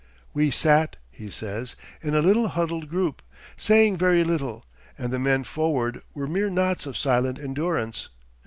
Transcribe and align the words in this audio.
'We 0.33 0.49
sat,' 0.49 0.95
he 1.11 1.29
says, 1.29 1.75
'in 2.01 2.15
a 2.15 2.23
little 2.23 2.47
huddled 2.47 2.89
group, 2.89 3.21
saying 3.55 3.97
very 3.97 4.23
little, 4.23 4.65
and 4.97 5.13
the 5.13 5.19
men 5.19 5.43
forward 5.43 6.01
were 6.15 6.25
mere 6.25 6.49
knots 6.49 6.87
of 6.87 6.97
silent 6.97 7.37
endurance. 7.37 8.09